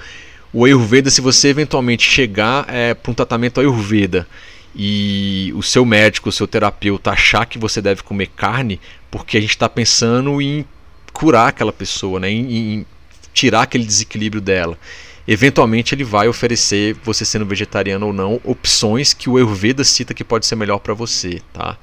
[0.51, 4.27] o Ayurveda, se você eventualmente chegar é, para um tratamento Ayurveda
[4.75, 9.41] e o seu médico, o seu terapeuta achar que você deve comer carne, porque a
[9.41, 10.65] gente está pensando em
[11.11, 12.31] curar aquela pessoa, né?
[12.31, 12.85] em, em
[13.31, 14.79] tirar aquele desequilíbrio dela
[15.27, 20.23] eventualmente ele vai oferecer, você sendo vegetariano ou não, opções que o Ayurveda cita que
[20.23, 21.77] pode ser melhor para você, tá?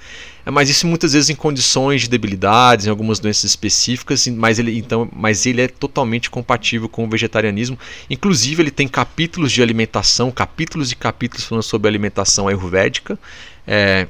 [0.44, 4.78] É, mas isso muitas vezes em condições de debilidades, em algumas doenças específicas, mas ele,
[4.78, 7.78] então, mas ele é totalmente compatível com o vegetarianismo.
[8.08, 13.18] Inclusive, ele tem capítulos de alimentação, capítulos e capítulos falando sobre alimentação ayurvédica,
[13.66, 14.06] é,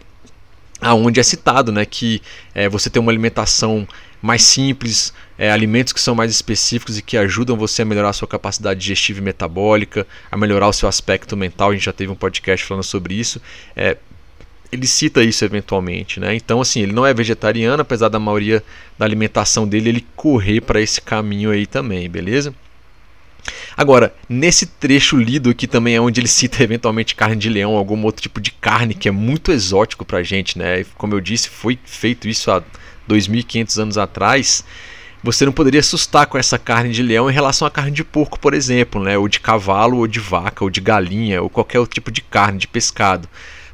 [0.81, 2.23] aonde é citado né, que
[2.55, 3.87] é, você tem uma alimentação
[4.20, 8.12] mais simples, é, alimentos que são mais específicos e que ajudam você a melhorar a
[8.12, 11.70] sua capacidade digestiva e metabólica, a melhorar o seu aspecto mental.
[11.70, 13.40] A gente já teve um podcast falando sobre isso.
[13.74, 13.96] É,
[14.70, 16.35] ele cita isso eventualmente, né?
[16.35, 18.62] Então, assim, ele não é vegetariano, apesar da maioria
[18.99, 22.55] da alimentação dele ele correr para esse caminho aí também, beleza?
[23.76, 28.03] Agora, nesse trecho lido aqui também é onde ele cita eventualmente carne de leão, algum
[28.05, 30.84] outro tipo de carne que é muito exótico pra gente, né?
[30.97, 32.62] Como eu disse, foi feito isso há
[33.11, 34.64] 2500 anos atrás,
[35.22, 38.38] você não poderia assustar com essa carne de leão em relação à carne de porco,
[38.38, 39.18] por exemplo, né?
[39.18, 42.58] ou de cavalo, ou de vaca, ou de galinha, ou qualquer outro tipo de carne,
[42.58, 43.28] de pescado.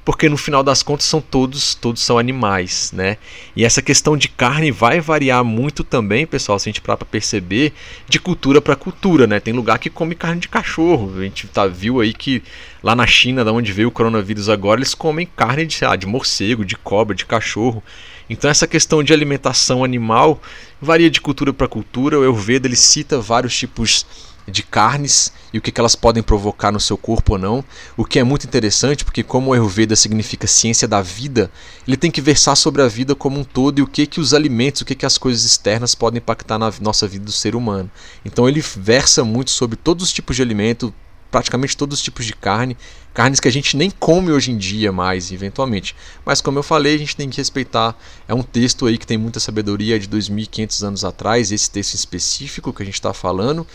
[0.04, 3.16] Porque no final das contas são todos, todos são animais, né?
[3.56, 7.06] E essa questão de carne vai variar muito também, pessoal, se a gente parar para
[7.06, 7.72] perceber,
[8.08, 9.40] de cultura para cultura, né?
[9.40, 11.12] Tem lugar que come carne de cachorro.
[11.18, 12.40] A gente tá, viu aí que
[12.84, 16.06] lá na China, da onde veio o coronavírus agora, eles comem carne de, lá, de
[16.06, 17.82] morcego, de cobra, de cachorro.
[18.28, 20.40] Então essa questão de alimentação animal
[20.80, 22.18] varia de cultura para cultura.
[22.18, 24.04] O Ayurveda ele cita vários tipos
[24.48, 27.64] de carnes e o que, elas podem provocar no seu corpo ou não.
[27.96, 31.50] O que é muito interessante, porque como o Ayurveda significa ciência da vida,
[31.86, 34.34] ele tem que versar sobre a vida como um todo e o que, que os
[34.34, 37.90] alimentos, o que, que as coisas externas podem impactar na nossa vida do ser humano.
[38.24, 40.94] Então ele versa muito sobre todos os tipos de alimento,
[41.36, 42.78] praticamente todos os tipos de carne,
[43.12, 45.94] carnes que a gente nem come hoje em dia mais, eventualmente.
[46.24, 47.94] Mas como eu falei, a gente tem que respeitar.
[48.26, 52.72] É um texto aí que tem muita sabedoria de 2.500 anos atrás, esse texto específico
[52.72, 53.66] que a gente está falando,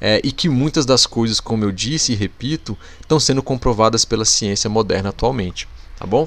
[0.00, 4.24] é, e que muitas das coisas, como eu disse e repito, estão sendo comprovadas pela
[4.24, 5.68] ciência moderna atualmente.
[5.98, 6.26] Tá bom?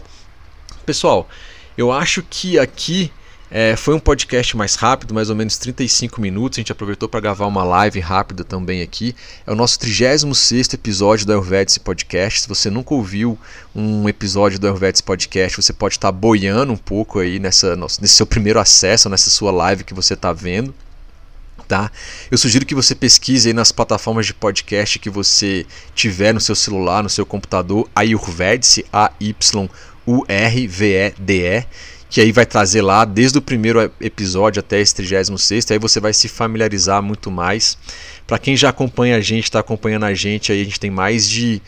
[0.86, 1.28] Pessoal,
[1.76, 3.12] eu acho que aqui
[3.56, 6.58] é, foi um podcast mais rápido, mais ou menos 35 minutos.
[6.58, 9.16] A gente aproveitou para gravar uma live rápida também aqui.
[9.46, 12.42] É o nosso 36 episódio do Ayurvedic Podcast.
[12.42, 13.38] Se você nunca ouviu
[13.76, 18.16] um episódio do Ayurvedic Podcast, você pode estar tá boiando um pouco aí nessa, nesse
[18.16, 20.74] seu primeiro acesso, nessa sua live que você está vendo.
[21.68, 21.92] Tá?
[22.32, 26.56] Eu sugiro que você pesquise aí nas plataformas de podcast que você tiver no seu
[26.56, 29.54] celular, no seu computador, Ayurvedic, A-Y-U-R-V-E-D-E
[32.14, 36.14] que aí vai trazer lá desde o primeiro episódio até esse 36 aí você vai
[36.14, 37.76] se familiarizar muito mais.
[38.28, 41.28] Para quem já acompanha a gente, está acompanhando a gente, aí a gente tem mais
[41.28, 41.60] de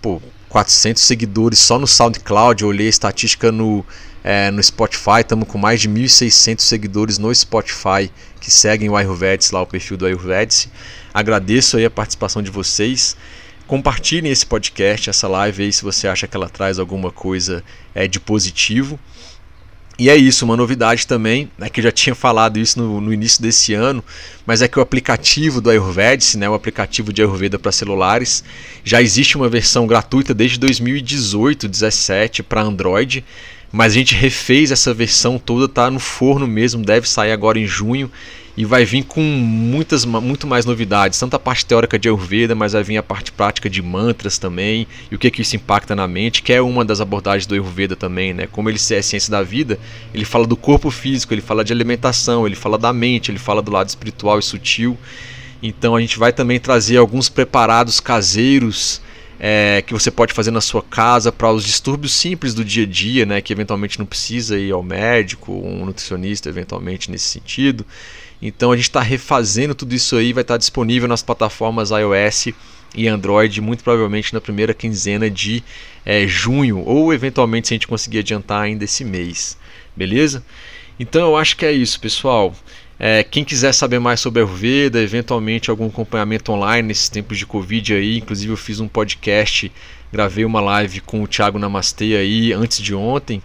[0.00, 2.62] pô, 400 seguidores só no SoundCloud.
[2.62, 3.84] Eu olhei a estatística no,
[4.22, 8.08] é, no Spotify, estamos com mais de 1.600 seguidores no Spotify
[8.40, 10.68] que seguem o Ayurvedic, lá o perfil do Ayurvedic.
[11.12, 13.16] Agradeço aí a participação de vocês.
[13.66, 18.06] Compartilhem esse podcast, essa live aí, se você acha que ela traz alguma coisa é,
[18.06, 18.96] de positivo.
[19.98, 23.12] E é isso, uma novidade também, né, que eu já tinha falado isso no, no,
[23.12, 24.02] início desse ano,
[24.46, 28.44] mas é que o aplicativo do Ayurvedic, né, o aplicativo de Ayurveda para celulares,
[28.84, 33.24] já existe uma versão gratuita desde 2018, 17 para Android,
[33.72, 37.66] mas a gente refez essa versão toda, tá no forno mesmo, deve sair agora em
[37.66, 38.08] junho
[38.58, 42.72] e vai vir com muitas, muito mais novidades, tanto a parte teórica de Ayurveda, mas
[42.72, 46.08] vai vir a parte prática de mantras também, e o que, que isso impacta na
[46.08, 48.48] mente, que é uma das abordagens do Ayurveda também, né?
[48.50, 49.78] Como ele é a ciência da vida,
[50.12, 53.62] ele fala do corpo físico, ele fala de alimentação, ele fala da mente, ele fala
[53.62, 54.98] do lado espiritual e sutil.
[55.62, 59.00] Então a gente vai também trazer alguns preparados caseiros
[59.38, 62.86] é, que você pode fazer na sua casa para os distúrbios simples do dia a
[62.86, 67.86] dia, né, que eventualmente não precisa ir ao médico, um nutricionista eventualmente nesse sentido.
[68.40, 72.48] Então a gente está refazendo tudo isso aí, vai estar tá disponível nas plataformas iOS
[72.94, 75.62] e Android, muito provavelmente na primeira quinzena de
[76.04, 79.58] é, junho, ou eventualmente se a gente conseguir adiantar ainda esse mês,
[79.94, 80.42] beleza?
[80.98, 82.54] Então eu acho que é isso, pessoal.
[82.98, 87.46] É, quem quiser saber mais sobre a Ayurveda, eventualmente algum acompanhamento online nesses tempos de
[87.46, 89.70] Covid aí, inclusive eu fiz um podcast,
[90.12, 93.40] gravei uma live com o Thiago Namastê aí antes de ontem,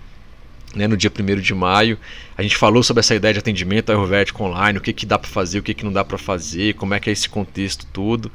[0.76, 1.98] né, no dia 1 de maio.
[2.38, 5.30] A gente falou sobre essa ideia de atendimento ayurvédico online, o que, que dá para
[5.30, 8.32] fazer, o que, que não dá para fazer, como é que é esse contexto todo.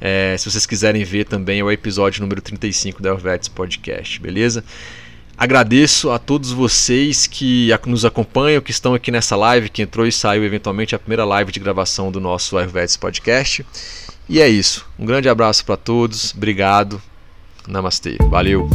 [0.00, 4.64] É, se vocês quiserem ver também é o episódio número 35 da Ayurvedics Podcast, beleza?
[5.36, 10.12] Agradeço a todos vocês que nos acompanham, que estão aqui nessa live, que entrou e
[10.12, 13.64] saiu eventualmente a primeira live de gravação do nosso Ayurvedics Podcast.
[14.28, 14.86] E é isso.
[14.98, 16.34] Um grande abraço para todos.
[16.34, 17.00] Obrigado.
[17.66, 18.18] Namastê.
[18.28, 18.68] Valeu.